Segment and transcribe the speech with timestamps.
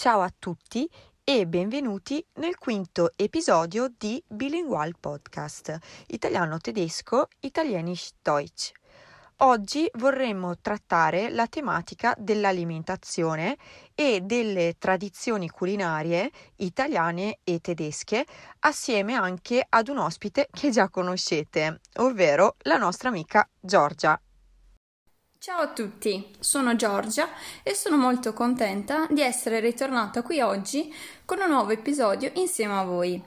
[0.00, 0.88] Ciao a tutti
[1.22, 5.76] e benvenuti nel quinto episodio di Bilingual Podcast
[6.06, 8.72] italiano-tedesco Italienisch Deutsch.
[9.42, 13.58] Oggi vorremmo trattare la tematica dell'alimentazione
[13.94, 18.24] e delle tradizioni culinarie italiane e tedesche
[18.60, 24.18] assieme anche ad un ospite che già conoscete, ovvero la nostra amica Giorgia.
[25.42, 27.30] Ciao a tutti, sono Giorgia
[27.62, 30.94] e sono molto contenta di essere ritornata qui oggi
[31.24, 33.22] con un nuovo episodio insieme a voi.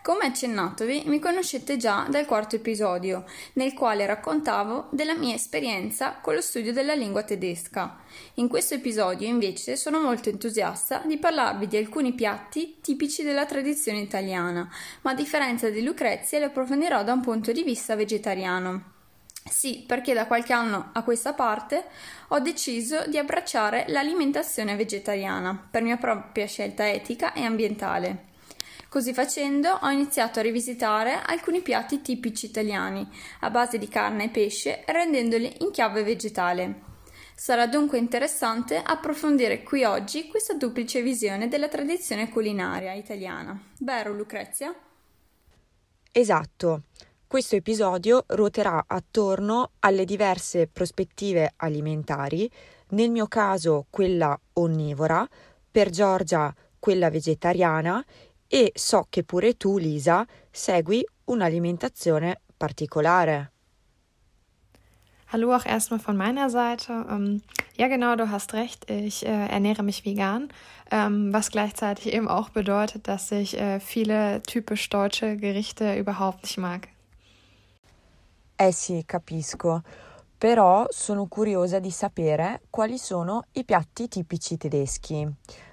[0.00, 6.34] Come accennatovi, mi conoscete già dal quarto episodio, nel quale raccontavo della mia esperienza con
[6.34, 7.98] lo studio della lingua tedesca.
[8.34, 13.98] In questo episodio, invece, sono molto entusiasta di parlarvi di alcuni piatti tipici della tradizione
[13.98, 14.70] italiana,
[15.00, 18.98] ma a differenza di Lucrezia li approfondirò da un punto di vista vegetariano.
[19.44, 21.84] Sì, perché da qualche anno a questa parte
[22.28, 28.28] ho deciso di abbracciare l'alimentazione vegetariana per mia propria scelta etica e ambientale.
[28.88, 33.08] Così facendo ho iniziato a rivisitare alcuni piatti tipici italiani
[33.40, 36.88] a base di carne e pesce rendendoli in chiave vegetale.
[37.34, 43.58] Sarà dunque interessante approfondire qui oggi questa duplice visione della tradizione culinaria italiana.
[43.78, 44.74] Vero Lucrezia?
[46.12, 46.82] Esatto.
[47.30, 52.50] Questo episodio ruoterà attorno alle diverse prospettive alimentari,
[52.88, 55.24] nel mio caso quella onnivora,
[55.70, 58.04] per Giorgia quella vegetariana
[58.48, 63.52] e so che pure tu, Lisa, segui un'alimentazione particolare.
[65.26, 67.06] Hallo auch erstmal von meiner Seite.
[67.08, 67.42] Ähm,
[67.76, 68.90] ja, genau, du hast recht.
[68.90, 70.48] Ich äh, ernähre mich vegan,
[70.90, 76.58] ähm, was gleichzeitig eben auch bedeutet, dass ich äh, viele typisch deutsche Gerichte überhaupt nicht
[76.58, 76.88] mag.
[78.62, 79.80] Eh sì, capisco,
[80.36, 85.26] però sono curiosa di sapere quali sono i piatti tipici tedeschi.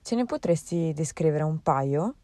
[0.00, 2.14] Ce ne potresti descrivere un paio?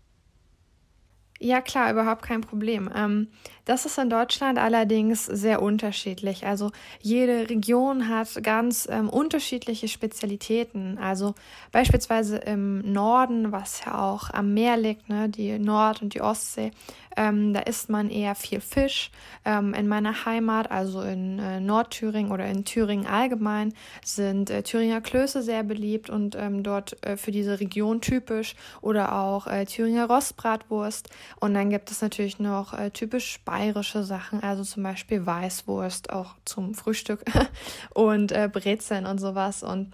[1.38, 2.90] Ja, klar, überhaupt kein Problem.
[2.94, 3.28] Ähm,
[3.66, 6.46] das ist in Deutschland allerdings sehr unterschiedlich.
[6.46, 6.70] Also
[7.02, 10.96] jede Region hat ganz ähm, unterschiedliche Spezialitäten.
[10.98, 11.34] Also
[11.72, 16.70] beispielsweise im Norden, was ja auch am Meer liegt, ne, die Nord- und die Ostsee,
[17.16, 19.10] ähm, da isst man eher viel Fisch.
[19.44, 23.72] Ähm, in meiner Heimat, also in äh, Nordthüringen oder in Thüringen allgemein,
[24.04, 29.14] sind äh, Thüringer Klöße sehr beliebt und ähm, dort äh, für diese Region typisch oder
[29.14, 31.08] auch äh, Thüringer Rostbratwurst.
[31.40, 36.34] Und dann gibt es natürlich noch äh, typisch bayerische Sachen, also zum Beispiel Weißwurst auch
[36.44, 37.24] zum Frühstück
[37.94, 39.62] und äh, Brezeln und sowas.
[39.62, 39.92] Und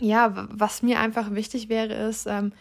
[0.00, 2.52] ja, was mir einfach wichtig wäre, ist, ähm,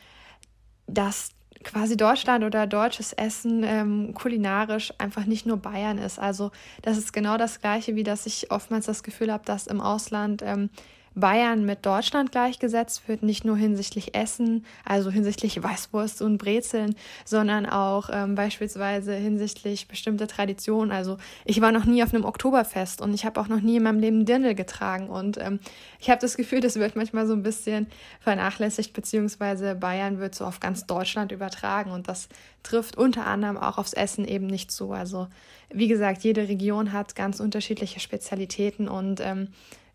[0.88, 1.32] dass
[1.64, 6.20] quasi Deutschland oder deutsches Essen ähm, kulinarisch einfach nicht nur Bayern ist.
[6.20, 9.82] Also das ist genau das gleiche, wie dass ich oftmals das Gefühl habe, dass im
[9.82, 10.70] Ausland ähm,
[11.16, 17.66] Bayern mit Deutschland gleichgesetzt wird, nicht nur hinsichtlich Essen, also hinsichtlich Weißwurst und Brezeln, sondern
[17.66, 20.92] auch ähm, beispielsweise hinsichtlich bestimmter Traditionen.
[20.92, 23.84] Also ich war noch nie auf einem Oktoberfest und ich habe auch noch nie in
[23.84, 25.60] meinem Leben Dirndl getragen und ähm,
[26.00, 27.88] ich habe das Gefühl, das wird manchmal so ein bisschen
[28.20, 32.28] vernachlässigt, beziehungsweise Bayern wird so auf ganz Deutschland übertragen und das
[32.64, 34.92] trifft unter anderem auch aufs Essen eben nicht zu.
[34.92, 35.28] Also
[35.72, 39.50] wie gesagt, jede Region hat ganz unterschiedliche Spezialitäten und ähm,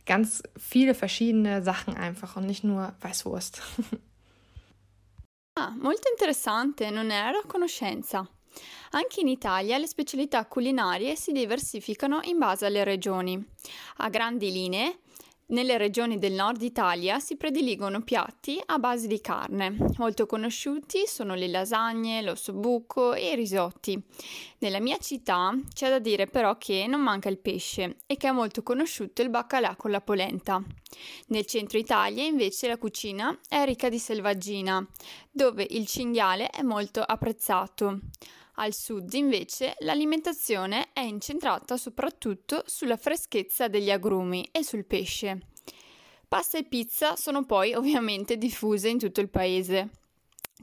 [0.08, 3.60] ganz viele verschiedene Sachen einfach und nicht nur Weißwurst.
[5.60, 8.26] ah, molto interessante, non ero a conoscenza.
[8.92, 13.38] Anche in Italia le specialità culinarie si diversificano in base alle regioni.
[13.98, 15.00] A grandi linee,
[15.48, 19.76] nelle regioni del nord Italia si prediligono piatti a base di carne.
[19.96, 24.00] Molto conosciuti sono le lasagne, l'ossobuco e i risotti.
[24.58, 28.32] Nella mia città c'è da dire però che non manca il pesce e che è
[28.32, 30.62] molto conosciuto il baccalà con la polenta.
[31.28, 34.86] Nel centro Italia invece la cucina è ricca di selvaggina,
[35.30, 38.00] dove il cinghiale è molto apprezzato.
[38.60, 45.38] Al sud invece l'alimentazione è incentrata soprattutto sulla freschezza degli agrumi e sul pesce.
[46.26, 49.90] Pasta e pizza sono poi ovviamente diffuse in tutto il paese.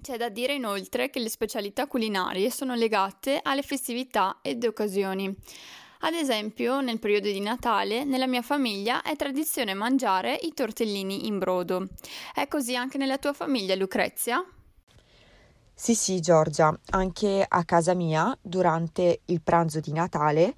[0.01, 5.33] C'è da dire inoltre che le specialità culinarie sono legate alle festività ed occasioni.
[5.99, 11.39] Ad esempio, nel periodo di Natale, nella mia famiglia è tradizione mangiare i tortellini in
[11.39, 11.87] brodo.
[12.33, 14.45] È così anche nella tua famiglia, Lucrezia?
[15.77, 20.55] Sì, sì, Giorgia, anche a casa mia, durante il pranzo di Natale,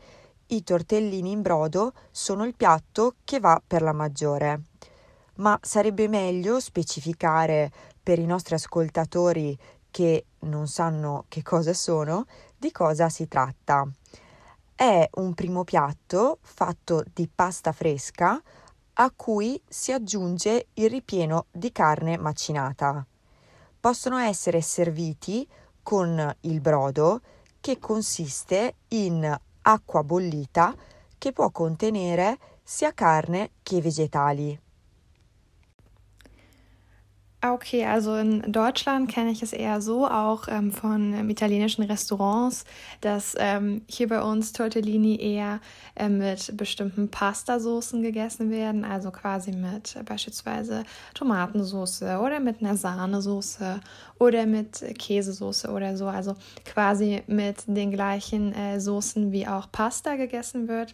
[0.47, 4.61] i tortellini in brodo sono il piatto che va per la maggiore.
[5.37, 7.71] Ma sarebbe meglio specificare
[8.01, 9.57] per i nostri ascoltatori
[9.89, 12.25] che non sanno che cosa sono,
[12.55, 13.87] di cosa si tratta.
[14.75, 18.39] È un primo piatto fatto di pasta fresca
[18.99, 23.03] a cui si aggiunge il ripieno di carne macinata.
[23.87, 25.47] Possono essere serviti
[25.81, 27.21] con il brodo
[27.61, 30.75] che consiste in acqua bollita
[31.17, 34.59] che può contenere sia carne che vegetali.
[37.47, 41.83] Ah, okay, also in Deutschland kenne ich es eher so, auch ähm, von ähm, italienischen
[41.83, 42.65] Restaurants,
[42.99, 45.61] dass ähm, hier bei uns Tortellini eher
[45.95, 50.83] äh, mit bestimmten Pastasoßen gegessen werden, also quasi mit äh, beispielsweise
[51.13, 53.79] Tomatensoße oder mit einer Sahnesoße
[54.19, 56.35] oder mit Käsesoße oder so, also
[56.65, 60.93] quasi mit den gleichen äh, Soßen wie auch Pasta gegessen wird.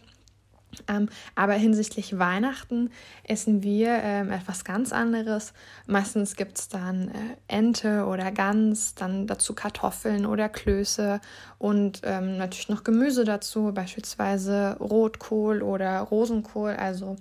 [0.88, 2.90] Ähm, aber hinsichtlich Weihnachten
[3.24, 5.52] essen wir ähm, etwas ganz anderes.
[5.86, 7.12] Meistens gibt es dann äh,
[7.48, 11.20] Ente oder Gans, dann dazu Kartoffeln oder Klöße
[11.58, 16.72] und ähm, natürlich noch Gemüse dazu, beispielsweise Rotkohl oder Rosenkohl.
[16.72, 17.16] Also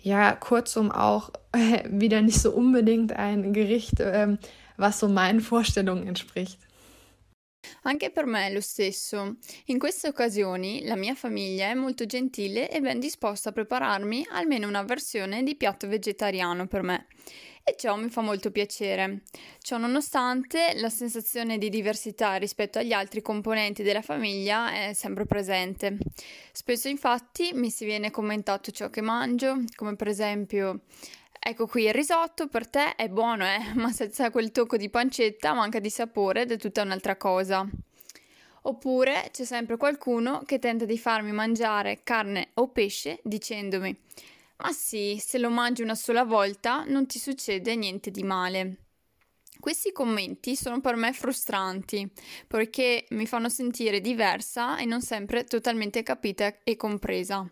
[0.00, 4.38] ja, kurzum auch äh, wieder nicht so unbedingt ein Gericht, ähm,
[4.76, 6.65] was so meinen Vorstellungen entspricht.
[7.82, 9.36] Anche per me è lo stesso.
[9.66, 14.66] In queste occasioni la mia famiglia è molto gentile e ben disposta a prepararmi almeno
[14.66, 17.06] una versione di piatto vegetariano per me.
[17.68, 19.22] E ciò mi fa molto piacere.
[19.58, 25.98] Ciò nonostante, la sensazione di diversità rispetto agli altri componenti della famiglia è sempre presente.
[26.52, 30.82] Spesso infatti mi si viene commentato ciò che mangio, come per esempio
[31.48, 35.54] Ecco qui il risotto per te è buono, eh, ma senza quel tocco di pancetta
[35.54, 37.64] manca di sapore ed è tutta un'altra cosa.
[38.62, 43.96] Oppure c'è sempre qualcuno che tenta di farmi mangiare carne o pesce dicendomi:
[44.56, 48.78] Ma sì, se lo mangi una sola volta non ti succede niente di male.
[49.60, 52.10] Questi commenti sono per me frustranti
[52.48, 57.48] perché mi fanno sentire diversa e non sempre totalmente capita e compresa.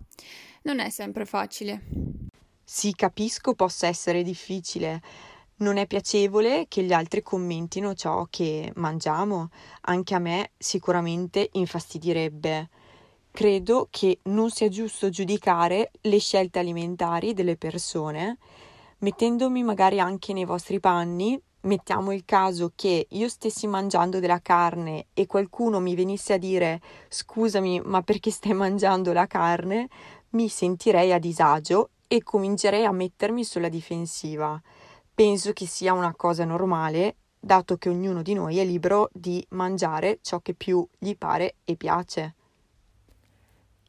[0.63, 2.14] Non è sempre facile.
[2.65, 5.01] Sì, capisco possa essere difficile.
[5.57, 9.51] Non è piacevole che gli altri commentino ciò che mangiamo.
[9.83, 12.69] Anche a me sicuramente infastidirebbe.
[13.31, 18.39] Credo che non sia giusto giudicare le scelte alimentari delle persone,
[18.99, 21.41] mettendomi magari anche nei vostri panni.
[21.63, 26.81] Mettiamo il caso che io stessi mangiando della carne e qualcuno mi venisse a dire
[27.09, 29.89] scusami, ma perché stai mangiando la carne?
[30.31, 34.61] Mi sentirei a disagio e comincerei a mettermi sulla difensiva.
[35.15, 40.19] Penso che sia una cosa normale, dato che ognuno di noi è libero di mangiare
[40.23, 42.35] ciò che più gli pare e piace.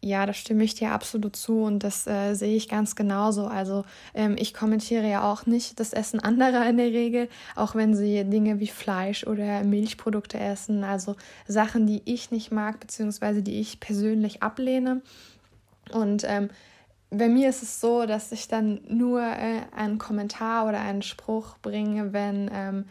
[0.05, 3.47] Ja, da stimme ich dir absolut zu und das äh, sehe ich ganz genauso.
[3.47, 7.95] Also ähm, ich kommentiere ja auch nicht das Essen anderer in der Regel, auch wenn
[7.95, 11.15] sie Dinge wie Fleisch oder Milchprodukte essen, also
[11.47, 15.01] Sachen, die ich nicht mag, beziehungsweise die ich persönlich ablehne.
[15.91, 16.51] Und ähm,
[17.09, 21.57] bei mir ist es so, dass ich dann nur äh, einen Kommentar oder einen Spruch
[21.61, 22.85] bringe, wenn, ähm,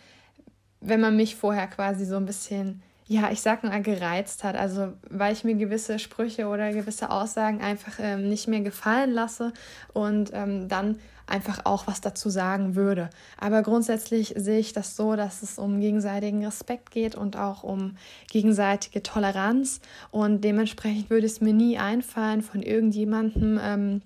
[0.80, 4.56] wenn man mich vorher quasi so ein bisschen, ja, ich sag mal, gereizt hat.
[4.56, 9.52] Also, weil ich mir gewisse Sprüche oder gewisse Aussagen einfach ähm, nicht mehr gefallen lasse
[9.92, 13.10] und ähm, dann einfach auch was dazu sagen würde.
[13.38, 17.96] Aber grundsätzlich sehe ich das so, dass es um gegenseitigen Respekt geht und auch um
[18.30, 19.80] gegenseitige Toleranz.
[20.10, 24.02] Und dementsprechend würde es mir nie einfallen, von irgendjemandem ähm,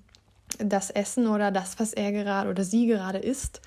[0.59, 3.61] das Essen oder das, was er gerade oder sie gerade isst,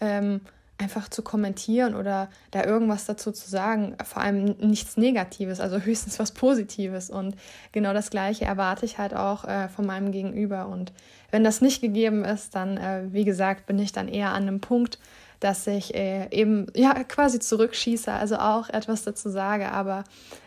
[0.00, 0.40] ähm,
[0.78, 3.96] einfach zu kommentieren oder da irgendwas dazu zu sagen.
[4.04, 7.10] Vor allem nichts Negatives, also höchstens was Positives.
[7.10, 7.34] Und
[7.72, 10.68] genau das Gleiche erwarte ich halt auch äh, von meinem Gegenüber.
[10.68, 10.92] Und
[11.30, 14.60] wenn das nicht gegeben ist, dann, äh, wie gesagt, bin ich dann eher an einem
[14.60, 14.98] Punkt,
[15.40, 19.70] dass ich äh, eben ja quasi zurückschieße, also auch etwas dazu sage.
[19.70, 20.04] Aber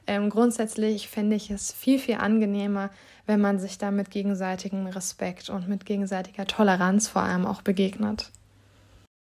[0.08, 2.90] ähm, grundsätzlich fände ich es viel, viel angenehmer,
[3.26, 8.32] wenn man sich da mit gegenseitigem Respekt und mit gegenseitiger Toleranz vor allem auch begegnet.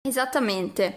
[0.06, 0.94] Esattamente.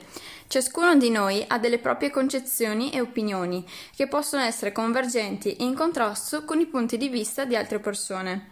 [0.48, 3.65] Ciascuno di noi ha delle proprie concezioni e opinioni
[3.96, 8.50] che possono essere convergenti e in contrasto con i punti di vista di altre persone.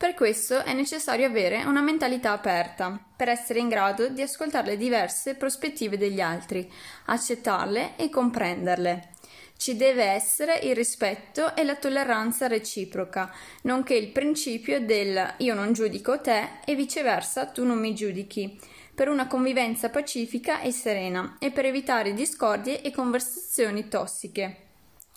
[0.00, 4.76] Per questo è necessario avere una mentalità aperta, per essere in grado di ascoltare le
[4.78, 6.66] diverse prospettive degli altri,
[7.04, 9.10] accettarle e comprenderle.
[9.58, 13.30] Ci deve essere il rispetto e la tolleranza reciproca,
[13.64, 18.58] nonché il principio del io non giudico te e viceversa tu non mi giudichi,
[18.94, 24.69] per una convivenza pacifica e serena e per evitare discordie e conversazioni tossiche.